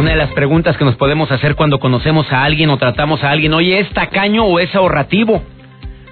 [0.00, 3.30] Una de las preguntas que nos podemos hacer cuando conocemos a alguien o tratamos a
[3.30, 5.42] alguien, oye, ¿es tacaño o es ahorrativo?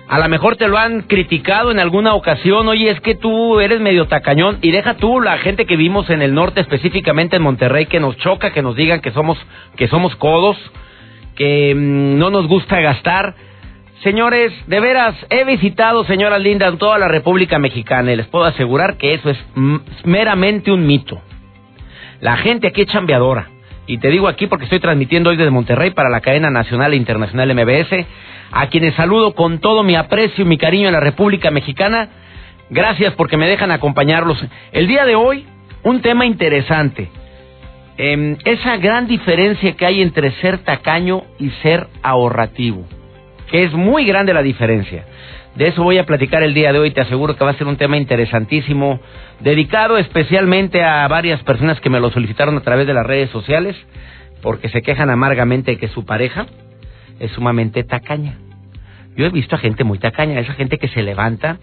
[0.07, 3.81] A lo mejor te lo han criticado en alguna ocasión, oye, es que tú eres
[3.81, 7.87] medio tacañón y deja tú la gente que vimos en el norte, específicamente en Monterrey,
[7.87, 9.39] que nos choca, que nos digan que somos,
[9.75, 10.59] que somos codos,
[11.35, 13.37] que mm, no nos gusta gastar.
[14.03, 18.99] Señores, de veras, he visitado, señoras lindas, toda la República Mexicana y les puedo asegurar
[18.99, 19.39] que eso es
[20.05, 21.23] meramente un mito.
[22.21, 23.49] La gente aquí es chambeadora
[23.89, 26.97] y te digo aquí porque estoy transmitiendo hoy desde Monterrey para la cadena nacional e
[26.97, 28.07] internacional MBS,
[28.53, 32.11] a quienes saludo con todo mi aprecio y mi cariño en la República Mexicana.
[32.69, 34.45] Gracias porque me dejan acompañarlos.
[34.73, 35.47] El día de hoy,
[35.83, 37.09] un tema interesante.
[37.97, 42.85] Em, esa gran diferencia que hay entre ser tacaño y ser ahorrativo,
[43.51, 45.07] que es muy grande la diferencia.
[45.59, 47.67] De eso voy a platicar el día de hoy, te aseguro que va a ser
[47.67, 49.01] un tema interesantísimo,
[49.41, 53.75] dedicado especialmente a varias personas que me lo solicitaron a través de las redes sociales,
[54.41, 56.47] porque se quejan amargamente de que su pareja
[57.19, 58.39] es sumamente tacaña.
[59.17, 61.59] Yo he visto a gente muy tacaña, esa gente que se levanta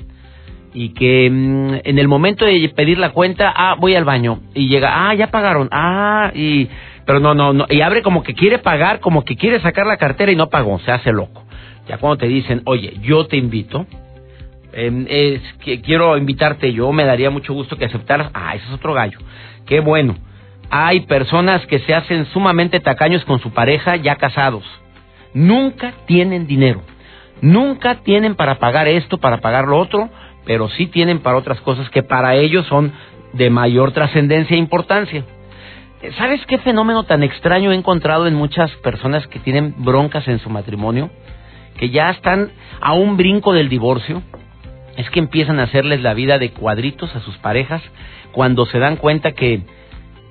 [0.73, 4.67] y que mm, en el momento de pedir la cuenta, ah, voy al baño y
[4.67, 6.67] llega, ah, ya pagaron, ah, y
[7.05, 9.95] pero no, no, no, y abre como que quiere pagar, como que quiere sacar la
[9.95, 11.45] cartera y no pagó, se hace loco.
[11.87, 13.85] Ya cuando te dicen, oye, yo te invito,
[14.73, 18.31] em, es que quiero invitarte yo, me daría mucho gusto que aceptaras.
[18.33, 19.19] Ah, ese es otro gallo.
[19.65, 20.15] Qué bueno.
[20.69, 24.63] Hay personas que se hacen sumamente tacaños con su pareja ya casados.
[25.33, 26.81] Nunca tienen dinero.
[27.41, 30.09] Nunca tienen para pagar esto, para pagar lo otro,
[30.45, 32.93] pero sí tienen para otras cosas que para ellos son
[33.33, 35.23] de mayor trascendencia e importancia.
[36.17, 40.49] ¿Sabes qué fenómeno tan extraño he encontrado en muchas personas que tienen broncas en su
[40.49, 41.09] matrimonio?
[41.77, 44.21] Que ya están a un brinco del divorcio,
[44.97, 47.81] es que empiezan a hacerles la vida de cuadritos a sus parejas
[48.31, 49.61] cuando se dan cuenta que,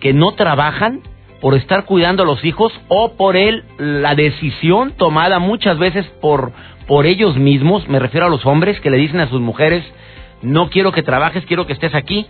[0.01, 1.03] que no trabajan
[1.41, 6.53] por estar cuidando a los hijos o por él la decisión tomada muchas veces por,
[6.87, 9.85] por ellos mismos, me refiero a los hombres que le dicen a sus mujeres,
[10.41, 12.27] no quiero que trabajes, quiero que estés aquí,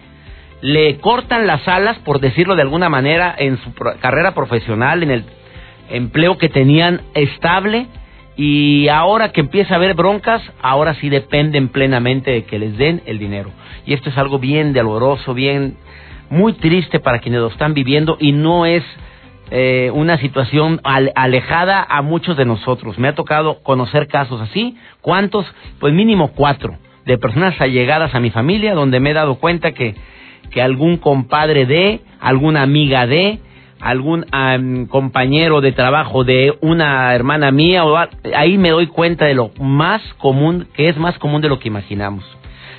[0.60, 5.24] le cortan las alas, por decirlo de alguna manera, en su carrera profesional, en el
[5.90, 7.86] empleo que tenían estable,
[8.36, 13.02] y ahora que empieza a haber broncas, ahora sí dependen plenamente de que les den
[13.06, 13.50] el dinero.
[13.86, 15.76] Y esto es algo bien doloroso, bien
[16.30, 18.82] muy triste para quienes lo están viviendo y no es
[19.50, 22.98] eh, una situación alejada a muchos de nosotros.
[22.98, 24.76] Me ha tocado conocer casos así.
[25.00, 25.46] ¿Cuántos?
[25.78, 29.94] Pues mínimo cuatro de personas allegadas a mi familia donde me he dado cuenta que,
[30.50, 33.38] que algún compadre de, alguna amiga de,
[33.84, 34.24] algún
[34.86, 37.94] compañero de trabajo de una hermana mía, o
[38.34, 41.68] ahí me doy cuenta de lo más común, que es más común de lo que
[41.68, 42.24] imaginamos.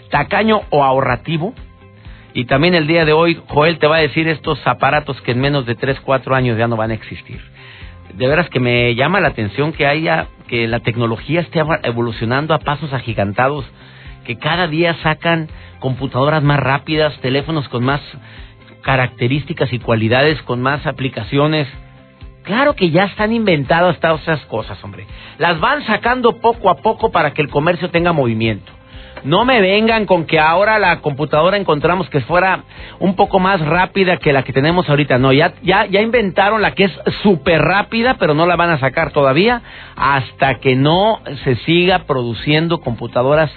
[0.09, 1.53] Tacaño o ahorrativo.
[2.33, 5.41] Y también el día de hoy, Joel te va a decir estos aparatos que en
[5.41, 7.39] menos de 3, 4 años ya no van a existir.
[8.13, 12.59] De veras que me llama la atención que haya, que la tecnología esté evolucionando a
[12.59, 13.63] pasos agigantados,
[14.25, 15.49] que cada día sacan
[15.79, 18.01] computadoras más rápidas, teléfonos con más
[18.85, 21.67] características y cualidades con más aplicaciones.
[22.43, 25.07] Claro que ya están inventadas todas esas cosas, hombre.
[25.39, 28.71] Las van sacando poco a poco para que el comercio tenga movimiento.
[29.23, 32.63] No me vengan con que ahora la computadora encontramos que fuera
[32.99, 35.17] un poco más rápida que la que tenemos ahorita.
[35.17, 36.91] No, ya, ya, ya inventaron la que es
[37.23, 39.63] súper rápida, pero no la van a sacar todavía
[39.95, 43.51] hasta que no se siga produciendo computadoras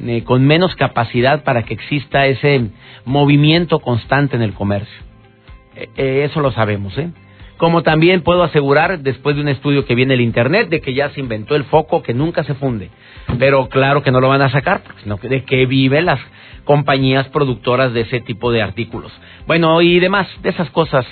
[0.00, 2.70] eh, con menos capacidad para que exista ese
[3.04, 5.02] movimiento constante en el comercio.
[5.76, 7.10] Eh, eh, eso lo sabemos, ¿eh?
[7.56, 11.10] Como también puedo asegurar, después de un estudio que viene el Internet, de que ya
[11.10, 12.90] se inventó el foco que nunca se funde.
[13.38, 16.18] Pero claro que no lo van a sacar, sino de que viven las
[16.64, 19.12] compañías productoras de ese tipo de artículos.
[19.46, 21.06] Bueno, y demás, de esas cosas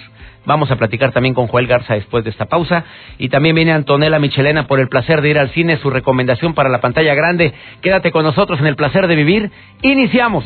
[0.46, 2.84] Vamos a platicar también con Joel Garza después de esta pausa.
[3.18, 6.68] Y también viene Antonella Michelena por el placer de ir al cine, su recomendación para
[6.68, 7.52] la pantalla grande.
[7.82, 9.50] Quédate con nosotros en el placer de vivir.
[9.82, 10.44] Iniciamos.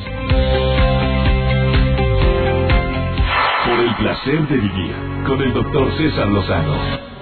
[3.64, 4.92] Por el placer de vivir
[5.26, 7.14] con el doctor César Lozano.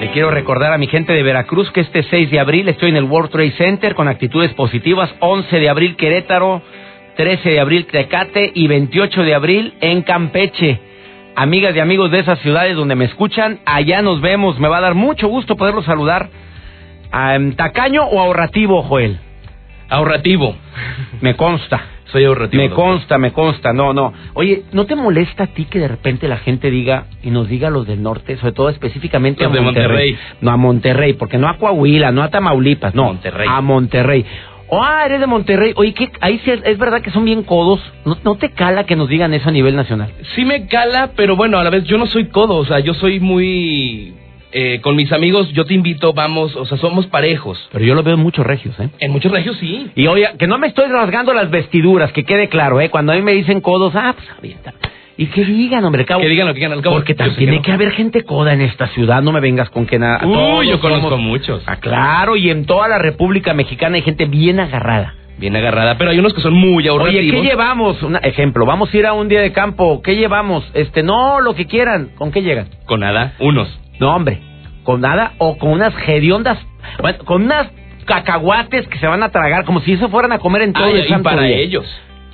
[0.00, 2.96] Le quiero recordar a mi gente de Veracruz que este 6 de abril estoy en
[2.96, 5.14] el World Trade Center con actitudes positivas.
[5.20, 6.62] 11 de abril Querétaro.
[7.16, 10.80] 13 de abril Tecate y 28 de abril en Campeche.
[11.36, 14.58] Amigas y amigos de esas ciudades donde me escuchan, allá nos vemos.
[14.58, 16.28] Me va a dar mucho gusto poderlos saludar.
[17.12, 19.18] Um, ¿Tacaño o ahorrativo, Joel?
[19.88, 20.56] Ahorrativo.
[21.20, 21.86] Me consta.
[22.06, 22.62] Soy ahorrativo.
[22.62, 23.72] Me consta, me consta.
[23.72, 24.12] No, no.
[24.34, 27.70] Oye, ¿no te molesta a ti que de repente la gente diga y nos diga
[27.70, 29.60] los del norte, sobre todo específicamente Los a de?
[29.60, 30.18] Monterrey.
[30.40, 33.04] No, a Monterrey, porque no a Coahuila, no a Tamaulipas, no.
[33.04, 33.48] Monterrey.
[33.50, 34.24] A Monterrey.
[34.68, 35.72] Oh, ah, eres de Monterrey.
[35.76, 36.10] Oye, ¿qué?
[36.20, 37.80] ahí sí es, es verdad que son bien codos.
[38.04, 40.10] ¿No, ¿No te cala que nos digan eso a nivel nacional?
[40.34, 42.94] Sí me cala, pero bueno, a la vez yo no soy codo, o sea, yo
[42.94, 44.14] soy muy...
[44.52, 47.68] eh, con mis amigos, yo te invito, vamos, o sea, somos parejos.
[47.72, 48.88] Pero yo lo veo en muchos regios, ¿eh?
[49.00, 49.90] En muchos regios sí.
[49.96, 52.88] Y oye, que no me estoy rasgando las vestiduras, que quede claro, ¿eh?
[52.88, 54.72] Cuando a mí me dicen codos, ah, pues avienta.
[55.16, 56.20] Y que digan, hombre, cabo.
[56.22, 56.96] Que digan lo que digan al cabo.
[56.96, 57.62] Porque también tiene no.
[57.62, 60.26] que haber gente coda en esta ciudad, no me vengas con que nada.
[60.26, 61.62] Uy, yo conozco somos- muchos.
[61.66, 65.14] Ah, claro, y en toda la República Mexicana hay gente bien agarrada.
[65.38, 67.20] Bien agarrada, pero hay unos que son muy ahorrativos.
[67.22, 68.02] Oye, ¿qué llevamos?
[68.02, 70.64] Un ejemplo, vamos a ir a un día de campo, ¿qué llevamos?
[70.74, 72.10] Este, no, lo que quieran.
[72.16, 72.68] ¿Con qué llegan?
[72.86, 73.68] Con nada, unos.
[74.00, 74.38] No, hombre,
[74.84, 76.58] con nada o con unas hediondas,
[77.00, 77.68] bueno, con unas
[78.04, 81.04] cacahuates que se van a tragar como si eso fueran a comer en todo el
[81.04, 81.56] y santo para día.
[81.56, 81.84] ellos.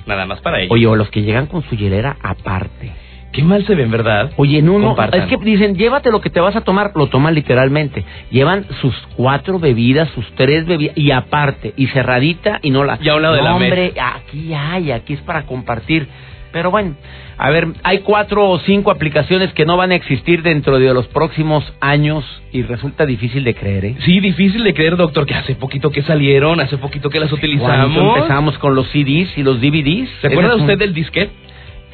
[0.05, 0.71] Nada más para ellos.
[0.71, 2.91] Oye, o los que llegan con su hielera aparte.
[3.31, 4.31] Qué mal se ven, ¿verdad?
[4.35, 7.33] Oye, no, no, es que dicen, llévate lo que te vas a tomar, lo toman
[7.33, 8.03] literalmente.
[8.29, 12.99] Llevan sus cuatro bebidas, sus tres bebidas, y aparte, y cerradita, y no la...
[13.01, 16.09] Y a un lado de la hombre, aquí hay, aquí es para compartir.
[16.51, 16.95] Pero bueno,
[17.37, 21.07] a ver, hay cuatro o cinco aplicaciones que no van a existir dentro de los
[21.07, 23.95] próximos años, y resulta difícil de creer, ¿eh?
[24.03, 27.93] Sí, difícil de creer, doctor, que hace poquito que salieron, hace poquito que las utilizamos.
[27.95, 30.09] Cuando empezamos con los CDs y los DVDs.
[30.21, 31.31] ¿Se acuerda un- usted del disquete?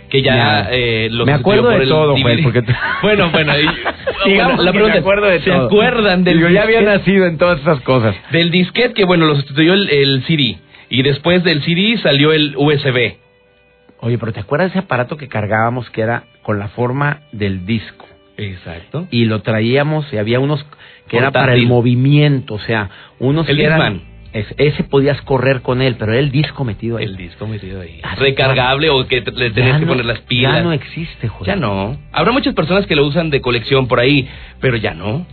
[0.09, 0.68] Que ya Ya.
[0.71, 2.15] eh, lo Me acuerdo de todo.
[2.18, 2.63] Joel, porque
[3.03, 3.68] Bueno, bueno, y-
[4.30, 5.65] Digamos la pregunta me es, acuerdo de ¿se todo.
[5.68, 6.98] acuerdan del Digo, ya había disquete?
[7.00, 8.15] nacido en todas esas cosas.
[8.31, 10.57] Del disquete que, bueno, lo sustituyó el, el CD.
[10.89, 13.18] Y después del CD salió el USB.
[14.00, 17.66] Oye, pero ¿te acuerdas de ese aparato que cargábamos que era con la forma del
[17.66, 18.06] disco?
[18.38, 19.08] Exacto.
[19.10, 20.64] Y lo traíamos y había unos
[21.08, 22.90] que era para el movimiento, o sea,
[23.20, 24.02] unos El que eran...
[24.34, 27.06] Ese podías correr con él, pero era el disco metido ahí.
[27.06, 28.02] El disco metido ahí.
[28.04, 30.58] Ah, Recargable o que te- le tenías que poner las pilas.
[30.58, 31.56] Ya no existe, joder.
[31.56, 31.98] Ya no.
[32.12, 34.30] Habrá muchas personas que lo usan de colección por ahí,
[34.60, 35.26] pero ya no.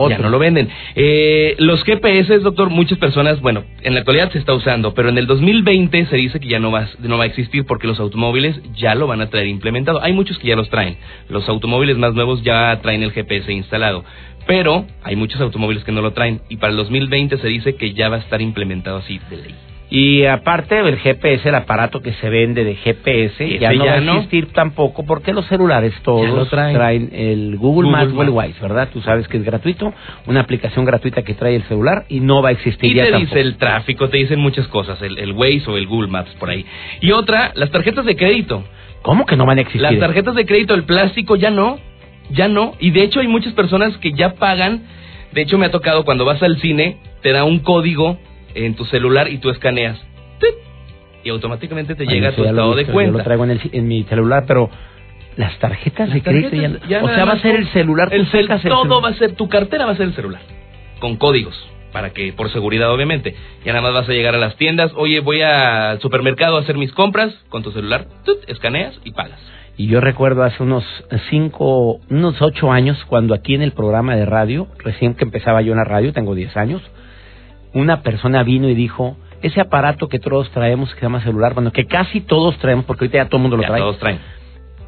[0.00, 0.16] Otro.
[0.16, 0.68] Ya no lo venden.
[0.94, 5.18] Eh, los GPS, doctor, muchas personas, bueno, en la actualidad se está usando, pero en
[5.18, 8.58] el 2020 se dice que ya no va, no va a existir porque los automóviles
[8.74, 10.02] ya lo van a traer implementado.
[10.02, 10.96] Hay muchos que ya los traen.
[11.28, 14.04] Los automóviles más nuevos ya traen el GPS instalado.
[14.46, 17.92] Pero hay muchos automóviles que no lo traen y para el 2020 se dice que
[17.92, 19.54] ya va a estar implementado así de ley.
[19.92, 23.90] Y aparte del GPS, el aparato que se vende de GPS, Ese ya no ya
[23.96, 27.10] va a existir tampoco porque los celulares todos lo traen.
[27.12, 28.48] el Google, Google Maps o el Maps.
[28.48, 28.88] Wise, ¿verdad?
[28.92, 29.92] Tú sabes que es gratuito,
[30.26, 33.10] una aplicación gratuita que trae el celular y no va a existir Y ya te
[33.10, 33.34] tampoco.
[33.34, 36.50] dice el tráfico, te dicen muchas cosas, el, el Waze o el Google Maps por
[36.50, 36.64] ahí.
[37.00, 38.62] Y otra, las tarjetas de crédito.
[39.02, 39.82] ¿Cómo que no van a existir?
[39.82, 41.78] Las tarjetas de crédito, el plástico, ya no,
[42.30, 42.74] ya no.
[42.78, 44.82] Y de hecho hay muchas personas que ya pagan.
[45.32, 48.18] De hecho me ha tocado cuando vas al cine, te da un código
[48.54, 49.98] en tu celular y tú escaneas.
[51.22, 53.12] Y automáticamente te Bueno, llega tu estado de cuenta.
[53.12, 54.70] Yo lo traigo en, el- en mi celular, pero
[55.36, 58.08] las tarjetas Las de crédito tarjetas, ya, ya o sea, va a ser el celular.
[58.08, 59.04] tú el cel- sacas el todo celular.
[59.04, 60.40] va a ser, tu cartera va a ser el celular.
[60.98, 61.54] Con códigos.
[61.92, 63.34] Para que, por seguridad, obviamente.
[63.66, 64.92] Ya nada más vas a llegar a las tiendas.
[64.94, 67.34] Oye, voy al supermercado a hacer mis compras.
[67.50, 68.38] Con tu celular, ¡tut!
[68.48, 69.40] escaneas y pagas.
[69.76, 70.84] Y yo recuerdo hace unos
[71.30, 75.72] cinco, unos ocho años, cuando aquí en el programa de radio, recién que empezaba yo
[75.72, 76.80] en la radio, tengo diez años,
[77.72, 81.72] una persona vino y dijo, ese aparato que todos traemos que se llama celular, bueno,
[81.72, 84.18] que casi todos traemos, porque ahorita ya todo el mundo lo Ya trae, todos traen.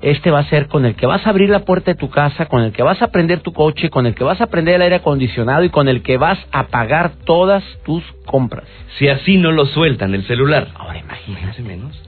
[0.02, 2.46] este va a ser con el que vas a abrir la puerta de tu casa,
[2.46, 4.82] con el que vas a prender tu coche, con el que vas a prender el
[4.82, 8.64] aire acondicionado y con el que vas a pagar todas tus compras.
[8.98, 10.68] Si así no lo sueltan el celular.
[10.74, 11.30] Ahora imagínate.
[11.30, 12.02] Imagínate menos.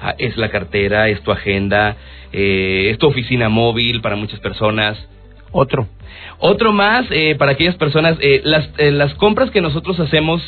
[0.00, 1.96] Ah, es la cartera, es tu agenda,
[2.32, 4.96] eh, es tu oficina móvil para muchas personas.
[5.54, 5.86] Otro.
[6.40, 10.42] Otro más, eh, para aquellas personas, eh, las, eh, las compras que nosotros hacemos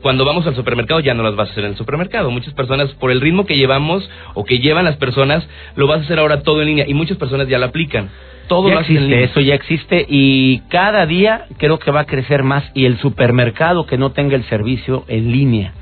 [0.00, 2.30] cuando vamos al supermercado ya no las vas a hacer en el supermercado.
[2.30, 6.04] Muchas personas, por el ritmo que llevamos o que llevan las personas, lo vas a
[6.04, 8.08] hacer ahora todo en línea y muchas personas ya lo aplican.
[8.48, 9.30] Todo ya lo hacen en existe, línea.
[9.30, 13.84] eso ya existe y cada día creo que va a crecer más y el supermercado
[13.84, 15.74] que no tenga el servicio en línea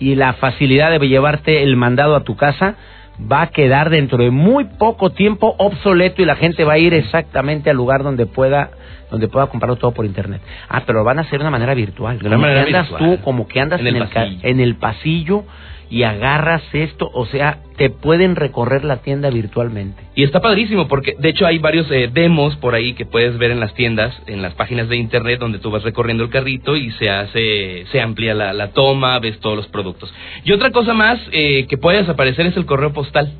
[0.00, 2.76] y la facilidad de llevarte el mandado a tu casa
[3.20, 6.94] va a quedar dentro de muy poco tiempo obsoleto y la gente va a ir
[6.94, 8.70] exactamente al lugar donde pueda
[9.10, 10.40] donde pueda comprarlo todo por internet.
[10.68, 12.18] Ah, pero lo van a hacer de una manera virtual.
[12.18, 13.16] De una manera que andas virtual.
[13.16, 14.40] tú, como que andas En en, el pasillo.
[14.42, 15.44] en el pasillo
[15.88, 20.02] y agarras esto, o sea, te pueden recorrer la tienda virtualmente.
[20.14, 23.52] Y está padrísimo porque de hecho hay varios eh, demos por ahí que puedes ver
[23.52, 26.90] en las tiendas, en las páginas de internet donde tú vas recorriendo el carrito y
[26.92, 30.12] se hace, se amplía la, la toma, ves todos los productos.
[30.44, 33.32] Y otra cosa más eh, que puede desaparecer es el correo postal,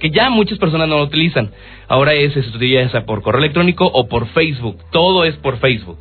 [0.00, 1.50] que ya muchas personas no lo utilizan.
[1.86, 5.98] Ahora es, se utiliza por correo electrónico o por Facebook, todo es por Facebook.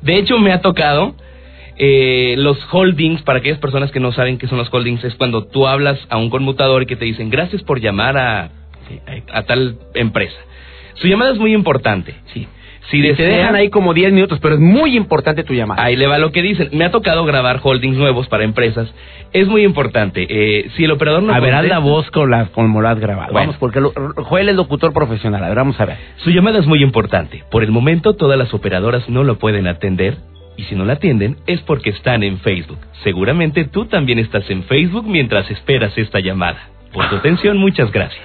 [0.00, 1.14] De hecho me ha tocado
[1.76, 5.46] eh, los holdings, para aquellas personas que no saben qué son los holdings, es cuando
[5.46, 8.50] tú hablas a un conmutador y que te dicen gracias por llamar a,
[9.32, 10.36] a tal empresa.
[10.94, 12.14] Su llamada es muy importante.
[12.32, 12.46] Sí.
[12.90, 15.82] Si te dejan ahí como 10 minutos, pero es muy importante tu llamada.
[15.82, 16.68] Ahí le va lo que dicen.
[16.72, 18.92] Me ha tocado grabar holdings nuevos para empresas.
[19.32, 20.26] Es muy importante.
[20.28, 22.98] Eh, si el operador no a ver, haz la voz con la, como la has
[23.00, 23.32] grabado.
[23.32, 23.46] Bueno.
[23.52, 23.92] Vamos, porque lo-
[24.24, 25.42] Joel es locutor profesional.
[25.42, 25.96] A ver, vamos a ver.
[26.16, 27.42] Su llamada es muy importante.
[27.50, 30.16] Por el momento todas las operadoras no lo pueden atender.
[30.58, 32.78] Y si no la atienden es porque están en Facebook.
[33.04, 36.58] Seguramente tú también estás en Facebook mientras esperas esta llamada.
[36.92, 38.20] Por tu atención, muchas gracias.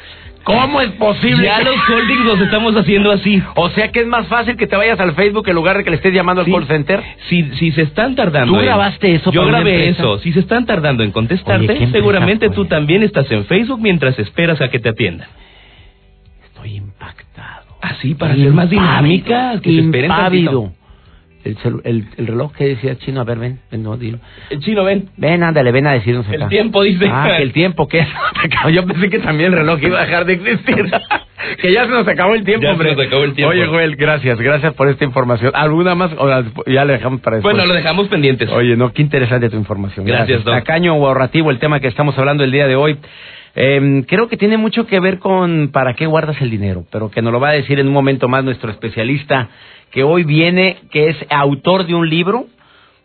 [0.48, 1.44] ¿Cómo es posible?
[1.44, 3.44] Ya los holdings los estamos haciendo así.
[3.56, 5.90] O sea que es más fácil que te vayas al Facebook en lugar de que
[5.90, 7.04] le estés llamando al call center.
[7.28, 8.54] Si, si se están tardando.
[8.54, 10.02] ¿Tú grabaste eso Yo para grabé empresa?
[10.04, 10.20] eso.
[10.20, 12.56] Si se están tardando en contestarte, Oye, ¿qué empresa seguramente fue?
[12.56, 15.28] tú también estás en Facebook mientras esperas a que te atiendan.
[16.46, 17.66] Estoy impactado.
[17.82, 20.62] Así, para ser más dinámica, que se esperen Impávido.
[20.62, 20.87] tantito.
[21.48, 24.20] El, el, el reloj que decía chino, a ver, ven, ven, no, dilo.
[24.50, 25.10] El chino, ven.
[25.18, 27.08] Ven, ándale, ven a decirnos El tiempo, dice.
[27.12, 28.06] Ah, que el tiempo, ¿qué?
[28.74, 30.76] Yo pensé que también el reloj iba a dejar de existir.
[31.62, 32.96] que ya se nos acabó el tiempo, Ya se hombre.
[32.96, 33.52] nos acabó el tiempo.
[33.52, 35.52] Oye, Joel, gracias, gracias por esta información.
[35.56, 36.12] ¿Alguna más?
[36.18, 37.56] O la- ya le dejamos para después.
[37.56, 38.50] Bueno, lo dejamos pendientes.
[38.50, 40.06] Oye, no, qué interesante tu información.
[40.06, 40.54] Gracias, Doc.
[40.56, 42.98] Tacaño o ahorrativo, el tema que estamos hablando el día de hoy.
[43.60, 47.24] Eh, creo que tiene mucho que ver con para qué guardas el dinero, pero que
[47.24, 49.50] nos lo va a decir en un momento más nuestro especialista
[49.92, 52.48] que hoy viene, que es autor de un libro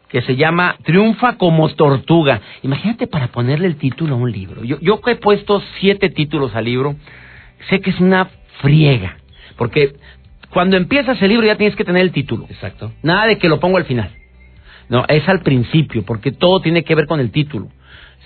[0.08, 2.40] que se llama Triunfa como tortuga.
[2.62, 4.62] Imagínate para ponerle el título a un libro.
[4.62, 6.96] Yo, yo he puesto siete títulos al libro,
[7.70, 8.28] sé que es una
[8.60, 9.16] friega,
[9.56, 9.94] porque
[10.50, 12.46] cuando empiezas el libro ya tienes que tener el título.
[12.50, 12.92] Exacto.
[13.02, 14.10] Nada de que lo pongo al final.
[14.90, 17.68] No, es al principio, porque todo tiene que ver con el título.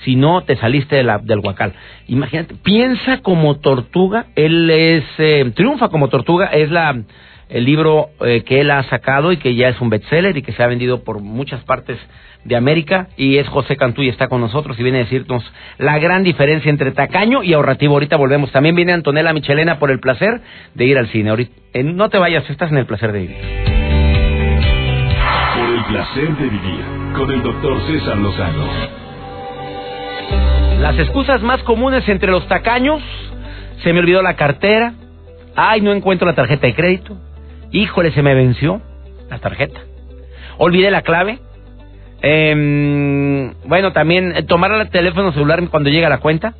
[0.04, 1.72] Si no, te saliste de la- del guacal.
[2.08, 4.26] Imagínate, piensa como tortuga.
[4.34, 6.46] Él es, eh, triunfa como tortuga.
[6.46, 7.02] Es la,
[7.48, 10.52] el libro eh, que él ha sacado y que ya es un bestseller y que
[10.52, 11.98] se ha vendido por muchas partes
[12.44, 13.08] de América.
[13.16, 15.44] Y es José Cantú y está con nosotros y viene a decirnos
[15.78, 17.94] la gran diferencia entre tacaño y ahorrativo.
[17.94, 18.50] Ahorita volvemos.
[18.52, 20.40] También viene Antonella Michelena por el placer
[20.74, 21.30] de ir al cine.
[21.30, 23.36] Ahorita, eh, no te vayas, estás en el placer de vivir.
[25.54, 26.84] Por el placer de vivir
[27.16, 28.66] con el doctor César Lozano.
[30.80, 33.02] Las excusas más comunes entre los tacaños,
[33.82, 34.92] se me olvidó la cartera,
[35.56, 37.16] ay, no encuentro la tarjeta de crédito,
[37.72, 38.80] híjole, se me venció
[39.30, 39.80] la tarjeta,
[40.58, 41.40] olvidé la clave,
[42.22, 46.54] Em, bueno, también eh, tomar el teléfono celular cuando llega la cuenta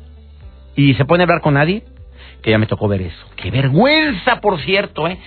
[0.75, 1.83] y se pone a hablar con nadie,
[2.41, 3.27] que ya me tocó ver eso.
[3.35, 5.17] Qué vergüenza, por cierto, ¿eh?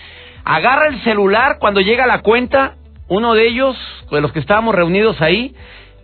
[0.44, 2.76] Agarra el celular cuando llega la cuenta,
[3.08, 3.76] uno de ellos,
[4.10, 5.54] de los que estábamos reunidos ahí,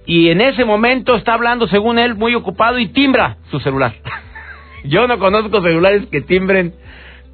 [0.05, 3.95] y en ese momento está hablando, según él, muy ocupado y timbra su celular.
[4.85, 6.75] Yo no conozco celulares que timbren,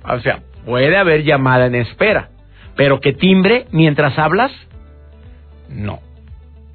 [0.05, 2.29] o sea, puede haber llamada en espera,
[2.77, 4.51] pero que timbre mientras hablas,
[5.69, 6.01] no,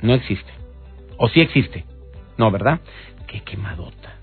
[0.02, 0.52] no existe.
[1.18, 1.84] O sí existe,
[2.38, 2.80] no, ¿verdad?
[3.28, 4.14] Qué quemadota.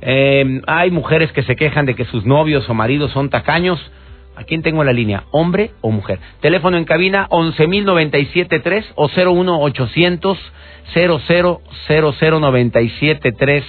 [0.00, 3.80] Eh, hay mujeres que se quejan de que sus novios o maridos son tacaños.
[4.34, 5.24] ¿A quién tengo en la línea?
[5.30, 6.18] ¿Hombre o mujer?
[6.40, 10.38] Teléfono en cabina 11.097.3 o 01800
[10.94, 13.64] 0000973.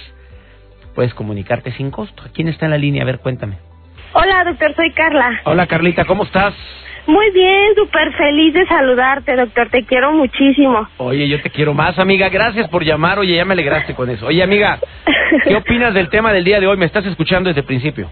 [0.94, 2.22] Puedes comunicarte sin costo.
[2.32, 3.02] ¿Quién está en la línea?
[3.02, 3.58] A ver, cuéntame.
[4.12, 5.40] Hola, doctor, soy Carla.
[5.44, 6.54] Hola, Carlita, ¿cómo estás?
[7.06, 9.68] Muy bien, súper feliz de saludarte, doctor.
[9.68, 10.88] Te quiero muchísimo.
[10.96, 12.28] Oye, yo te quiero más, amiga.
[12.30, 13.18] Gracias por llamar.
[13.18, 14.26] Oye, ya me alegraste con eso.
[14.26, 14.78] Oye, amiga,
[15.44, 16.76] ¿qué opinas del tema del día de hoy?
[16.78, 18.10] ¿Me estás escuchando desde el principio?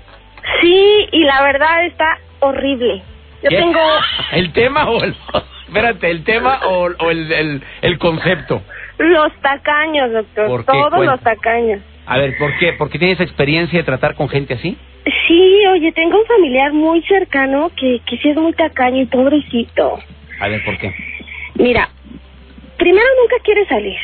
[0.60, 3.02] Sí, y la verdad está horrible.
[3.42, 3.56] Yo ¿Qué?
[3.56, 3.80] tengo
[4.32, 5.14] ¿El tema o el...
[5.66, 8.62] Espérate, ¿el tema o, o el, el, el concepto?
[8.98, 10.64] los tacaños, doctor.
[10.64, 11.12] Todos Cuenta.
[11.12, 11.80] los tacaños.
[12.06, 12.74] A ver, ¿por qué?
[12.74, 14.76] ¿Por qué tienes experiencia de tratar con gente así?
[15.26, 19.98] Sí, oye, tengo un familiar muy cercano que, que sí es muy tacaño y pobrecito.
[20.40, 20.94] A ver, ¿por qué?
[21.56, 21.88] Mira,
[22.76, 23.96] primero nunca quiere salir.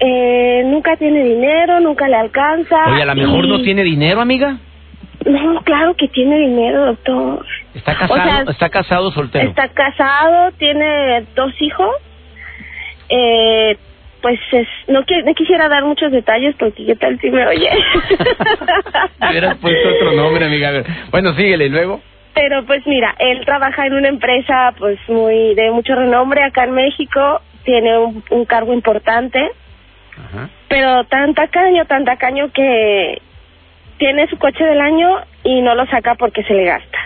[0.00, 2.92] Eh, nunca tiene dinero, nunca le alcanza.
[2.92, 4.58] Oye, a lo mejor y- no tiene dinero, amiga.
[5.24, 7.46] No, claro que tiene dinero, doctor.
[7.74, 9.48] ¿Está casado, O sea, está casado soltero?
[9.50, 11.94] Está casado, tiene dos hijos.
[13.08, 13.76] Eh,
[14.22, 17.68] pues es, no, qui- no quisiera dar muchos detalles porque qué tal si me oye.
[19.28, 20.82] Hubieras puesto otro nombre, amiga.
[21.10, 22.00] Bueno, síguele, ¿y luego?
[22.34, 26.72] Pero pues mira, él trabaja en una empresa pues muy de mucho renombre acá en
[26.72, 29.38] México, tiene un, un cargo importante,
[30.16, 30.48] Ajá.
[30.68, 33.20] pero tan tacaño, tan tacaño que
[33.98, 36.98] tiene su coche del año y no lo saca porque se le gasta.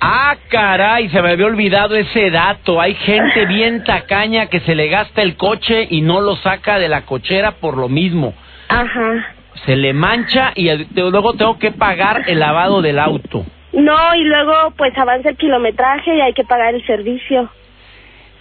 [0.00, 2.80] Ah, caray, se me había olvidado ese dato.
[2.80, 6.88] Hay gente bien tacaña que se le gasta el coche y no lo saca de
[6.88, 8.34] la cochera por lo mismo.
[8.68, 9.34] Ajá.
[9.64, 13.44] Se le mancha y el- luego tengo que pagar el lavado del auto.
[13.72, 17.48] No, y luego pues avanza el kilometraje y hay que pagar el servicio.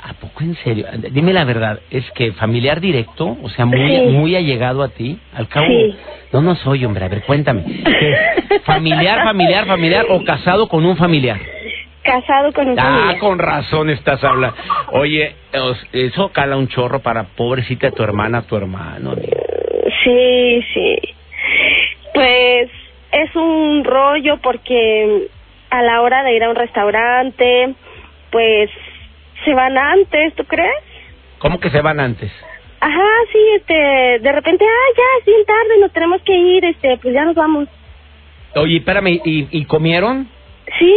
[0.06, 0.86] ¿A poco en serio?
[1.12, 4.02] Dime la verdad, es que familiar directo, o sea, muy, Sí.
[4.08, 5.66] muy allegado a ti, al cabo.
[5.68, 5.96] Sí.
[6.34, 7.64] No, no soy, hombre, a ver, cuéntame.
[7.64, 8.60] ¿Qué?
[8.66, 11.40] ¿Familiar, familiar, familiar o casado con un familiar?
[12.04, 13.20] Casado con un Ah, familiar.
[13.20, 14.58] con razón estás hablando.
[14.92, 15.36] Oye,
[15.94, 19.16] eso cala un chorro para pobrecita tu hermana, tu hermano.
[20.04, 20.98] Sí, sí.
[22.14, 22.70] Pues
[23.14, 25.28] es un rollo porque
[25.70, 27.74] a la hora de ir a un restaurante,
[28.32, 28.70] pues
[29.44, 30.84] se van antes, ¿tú crees?
[31.40, 32.32] ¿Cómo que se van antes?
[32.80, 36.98] Ajá, sí, este, de repente, ah, ya es bien tarde, nos tenemos que ir, este,
[36.98, 37.68] pues ya nos vamos.
[38.56, 40.28] Oye, espérame, ¿y, y comieron?
[40.80, 40.96] Sí.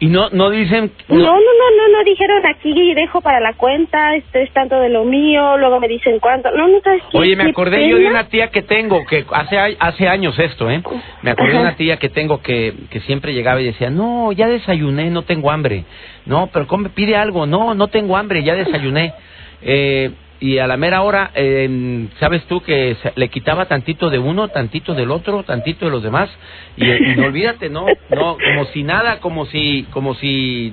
[0.00, 0.92] ¿Y no no dicen...?
[1.08, 4.88] No, no, no, no, no, dijeron aquí dejo para la cuenta, este es tanto de
[4.88, 6.50] lo mío, luego me dicen cuánto.
[6.52, 7.18] No, no sabes qué.
[7.18, 10.82] Oye, me acordé yo de una tía que tengo, que hace, hace años esto, ¿eh?
[11.22, 14.46] Me acordé de una tía que tengo que, que siempre llegaba y decía, no, ya
[14.46, 15.84] desayuné, no tengo hambre.
[16.26, 19.14] No, pero come, pide algo, no, no tengo hambre, ya desayuné.
[19.62, 24.18] Eh, y a la mera hora, eh, ¿sabes tú que se- le quitaba tantito de
[24.18, 26.30] uno, tantito del otro, tantito de los demás?
[26.76, 30.72] Y, y no olvídate, no, no, como si nada, como si, como si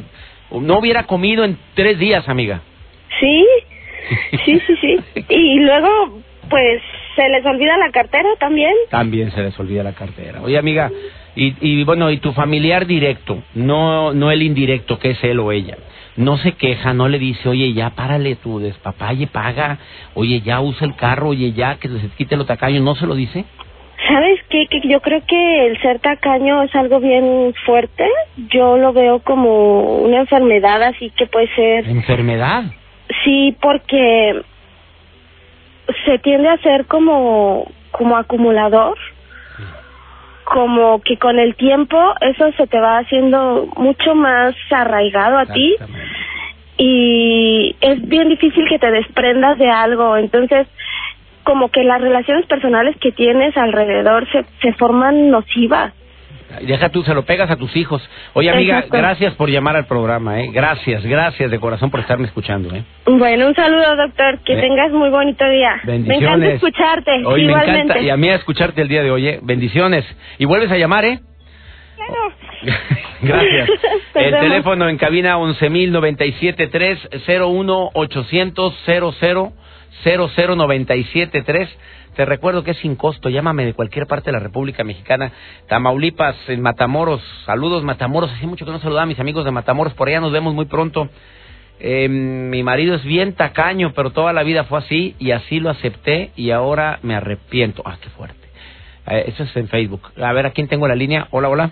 [0.52, 2.62] no hubiera comido en tres días, amiga.
[3.20, 3.46] Sí,
[4.46, 5.26] sí, sí, sí.
[5.30, 6.82] Y luego, pues,
[7.16, 8.74] se les olvida la cartera también.
[8.90, 10.42] También se les olvida la cartera.
[10.44, 10.92] Oye, amiga,
[11.36, 15.52] y, y bueno, y tu familiar directo, no, no el indirecto, que es él o
[15.52, 15.78] ella,
[16.18, 19.80] no se queja, no le dice, oye, ya párale tu despapalle, paga,
[20.14, 23.16] oye, ya usa el carro, oye, ya que se quite lo tacaño, ¿no se lo
[23.16, 23.46] dice?
[24.08, 24.68] ¿Sabes qué?
[24.68, 28.08] Que yo creo que el ser tacaño es algo bien fuerte.
[28.50, 31.88] Yo lo veo como una enfermedad, así que puede ser.
[31.88, 32.66] Enfermedad.
[33.24, 34.42] Sí, porque
[36.06, 38.98] se tiende a ser como, como acumulador.
[40.44, 45.76] Como que con el tiempo eso se te va haciendo mucho más arraigado a ti.
[46.78, 50.18] Y es bien difícil que te desprendas de algo.
[50.18, 50.68] Entonces,
[51.44, 55.94] como que las relaciones personales que tienes alrededor se, se forman nocivas.
[56.62, 58.08] Deja tú, se lo pegas a tus hijos.
[58.34, 58.98] Oye, amiga, Exacto.
[58.98, 60.52] gracias por llamar al programa, ¿eh?
[60.54, 62.84] Gracias, gracias de corazón por estarme escuchando, ¿eh?
[63.06, 64.40] Bueno, un saludo, doctor.
[64.46, 65.82] Que Eh, tengas muy bonito día.
[65.84, 66.20] Bendiciones.
[66.22, 67.26] Me encanta escucharte.
[67.26, 69.40] Oye, me encanta, y a mí a escucharte el día de hoy, ¿eh?
[69.42, 70.06] Bendiciones.
[70.38, 71.20] Y vuelves a llamar, ¿eh?
[71.96, 72.34] Claro.
[73.22, 73.70] Gracias.
[74.16, 79.54] El teléfono en cabina 11.097.3 01 800 00
[80.04, 81.70] 00973.
[82.16, 83.30] Te recuerdo que es sin costo.
[83.30, 85.32] Llámame de cualquier parte de la República Mexicana.
[85.68, 87.22] Tamaulipas, en Matamoros.
[87.46, 88.32] Saludos, Matamoros.
[88.32, 89.94] Hace mucho que no saludaba a mis amigos de Matamoros.
[89.94, 91.10] Por allá nos vemos muy pronto.
[91.80, 95.70] Eh, mi marido es bien tacaño, pero toda la vida fue así y así lo
[95.70, 97.82] acepté y ahora me arrepiento.
[97.86, 98.48] Ah, qué fuerte.
[99.08, 100.02] Eh, eso es en Facebook.
[100.22, 101.28] A ver, ¿a quién tengo la línea?
[101.32, 101.72] Hola, hola.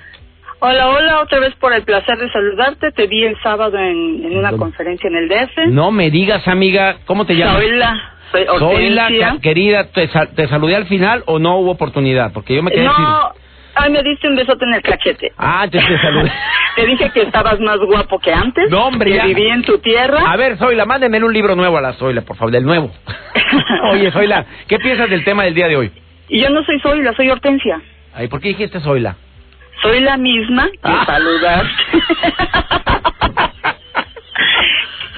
[0.65, 2.91] Hola, hola, otra vez por el placer de saludarte.
[2.93, 4.57] Te vi el sábado en, en una ¿Dónde?
[4.59, 5.57] conferencia en el DF.
[5.71, 7.57] No me digas, amiga, ¿cómo te llamas?
[7.57, 8.13] Soy la,
[8.59, 12.31] soy la querida, ¿te, sal- ¿te saludé al final o no hubo oportunidad?
[12.31, 13.03] Porque yo me quedé sin...
[13.03, 13.31] No,
[13.75, 15.33] ay, me diste un besote en el cachete.
[15.37, 16.31] Ah, entonces te saludé.
[16.77, 18.67] Te dije que estabas más guapo que antes.
[18.71, 19.25] No, hombre, Que ya.
[19.25, 20.21] viví en tu tierra.
[20.31, 22.89] A ver, Zoila, mándeme un libro nuevo a la Zoila, por favor, del nuevo.
[23.91, 25.91] Oye, Zoila, ¿qué piensas del tema del día de hoy?
[26.29, 27.79] Y yo no soy Zoila, soy Hortensia.
[28.15, 29.17] Ay, ¿por qué dijiste Zoila?
[29.83, 31.03] Soy la misma que Ah.
[31.05, 31.83] saludaste.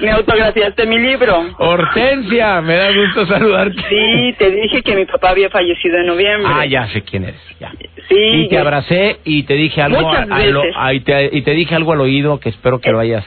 [0.00, 1.54] me autografiaste mi libro.
[1.58, 3.80] Hortensia, me da gusto saludarte.
[3.88, 6.50] Sí, te dije que mi papá había fallecido en noviembre.
[6.52, 7.72] Ah, ya sé quién eres, ya.
[8.08, 11.42] Sí, Y te abracé y te dije algo a- a lo- a- y, te, y
[11.42, 13.24] te dije algo al oído que espero que lo hayas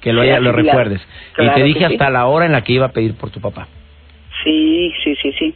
[0.00, 0.56] que lo, Sí, haya- lo claro.
[0.62, 1.00] recuerdes.
[1.00, 1.84] y Claro te que dije sí.
[1.94, 3.68] hasta la hora en la que iba a pedir por tu papá.
[4.44, 5.54] Sí, sí, sí, sí.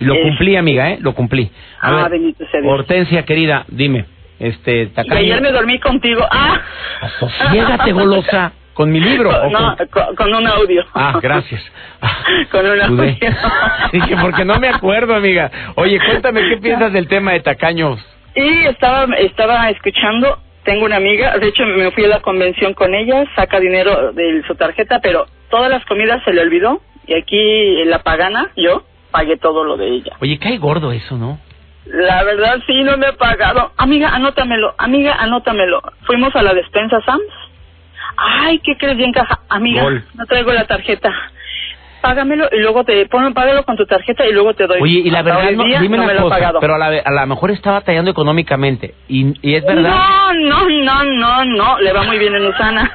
[0.00, 0.98] Y lo Es- cumplí, amiga, ¿eh?
[1.00, 1.48] Lo cumplí.
[1.80, 2.20] A Ah, ver.
[2.64, 4.06] Hortensia, querida, dime,
[4.40, 5.14] este, Y tacaño...
[5.16, 6.26] ayer me dormí contigo.
[6.30, 6.60] ¡Ah!
[7.20, 9.30] Sosiégate, golosa, con mi libro.
[9.30, 10.84] o No, con- con, con un audio.
[10.94, 11.62] Ah, gracias.
[12.00, 12.16] Ah,
[12.50, 13.04] Con un audio.
[13.92, 15.50] Dije, porque no me acuerdo, amiga.
[15.76, 18.00] Oye, cuéntame, ¿qué piensas del tema de tacaños?
[18.34, 22.94] Y estaba, estaba escuchando, tengo una amiga, de hecho me fui a la convención con
[22.94, 27.80] ella, saca dinero de su tarjeta, pero todas las comidas se le olvidó y aquí
[27.82, 30.12] en la pagana, yo, pagué todo lo de ella.
[30.20, 31.38] Oye, cae gordo eso, ¿no?
[31.86, 33.72] La verdad sí, no me ha pagado.
[33.76, 34.74] Amiga, anótamelo.
[34.78, 35.82] Amiga, anótamelo.
[36.02, 37.22] Fuimos a la despensa Sams.
[38.16, 39.40] Ay, ¿qué crees bien caja?
[39.48, 40.04] Amiga, Gol.
[40.14, 41.10] no traigo la tarjeta.
[42.00, 44.80] Págamelo y luego te pon, págalo con tu tarjeta y luego te doy.
[44.80, 47.10] Oye, y la Hasta verdad, no, día dime no una cosa, pero a la, a
[47.10, 48.94] la mejor está batallando económicamente.
[49.08, 49.90] Y, y es verdad.
[49.90, 51.80] No, no, no, no, no.
[51.80, 52.90] Le va muy bien en Usana.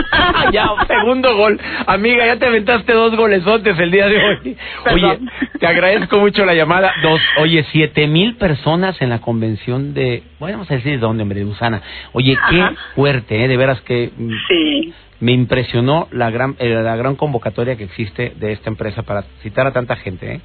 [0.52, 1.58] ya, segundo gol.
[1.86, 4.56] Amiga, ya te aventaste dos golesotes el día de hoy.
[4.92, 5.18] Oye,
[5.58, 6.92] te agradezco mucho la llamada.
[7.02, 11.22] Dos, oye, siete mil personas en la convención de, bueno, vamos a decir de dónde,
[11.22, 11.82] hombre, de Usana.
[12.12, 13.48] Oye, qué fuerte, ¿eh?
[13.48, 14.94] De veras que mm, Sí.
[15.22, 19.66] Me impresionó la gran, eh, la gran convocatoria que existe de esta empresa para citar
[19.68, 20.40] a tanta gente, ¿eh?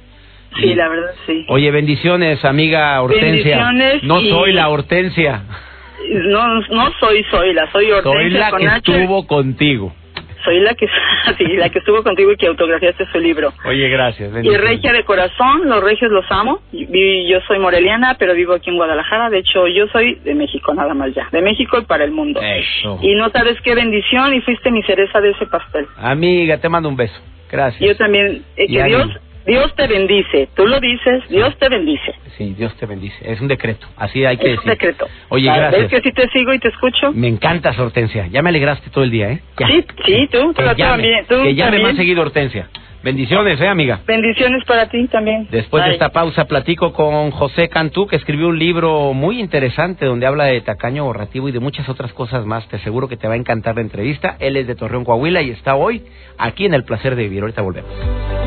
[0.60, 1.44] Sí, la verdad, sí.
[1.48, 3.58] Oye, bendiciones, amiga Hortensia.
[3.58, 5.42] Bendiciones no y- soy la Hortensia,
[6.30, 8.76] No, no soy, soy la, soy Hortensia soy la con que H.
[8.96, 9.92] estuvo contigo.
[10.44, 10.86] Soy la que,
[11.38, 13.52] sí, la que estuvo contigo y que autografiaste su libro.
[13.64, 14.32] Oye, gracias.
[14.42, 16.60] Y regia de corazón, los regios los amo.
[16.72, 19.30] Yo soy moreliana, pero vivo aquí en Guadalajara.
[19.30, 21.28] De hecho, yo soy de México, nada más ya.
[21.32, 22.40] De México y para el mundo.
[22.42, 22.98] Eso.
[23.02, 25.86] Y no sabes qué bendición y fuiste mi cereza de ese pastel.
[25.96, 27.20] Amiga, te mando un beso.
[27.50, 27.80] Gracias.
[27.80, 28.84] Yo también, eh, que.
[28.84, 29.08] Dios,
[29.48, 30.48] Dios te bendice.
[30.54, 32.14] Tú lo dices, Dios te bendice.
[32.36, 33.16] Sí, Dios te bendice.
[33.32, 33.86] Es un decreto.
[33.96, 34.70] Así hay que Es un decir.
[34.70, 35.08] decreto.
[35.30, 35.82] Oye, gracias.
[35.82, 37.12] ¿Ves que sí te sigo y te escucho?
[37.12, 38.26] Me encantas, Hortensia.
[38.28, 39.40] Ya me alegraste todo el día, ¿eh?
[39.58, 39.66] Ya.
[39.66, 41.24] Sí, sí, tú, Que tú llame, también.
[41.26, 41.82] Tú que llame también.
[41.88, 42.68] más seguido, Hortensia.
[43.02, 44.00] Bendiciones, ¿eh, amiga?
[44.06, 45.46] Bendiciones para ti también.
[45.52, 50.26] Después de esta pausa platico con José Cantú, que escribió un libro muy interesante donde
[50.26, 52.68] habla de tacaño ahorrativo y de muchas otras cosas más.
[52.68, 54.36] Te aseguro que te va a encantar la entrevista.
[54.40, 56.02] Él es de Torreón, Coahuila y está hoy
[56.38, 57.42] aquí en El Placer de Vivir.
[57.42, 58.37] Ahorita volvemos.